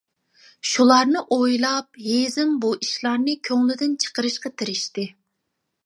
[0.69, 5.07] شۇلارنى ئويلاپ ھېزىم بۇ ئىشلارنى كۆڭلىدىن چىقىرىشقا تىرىشتى.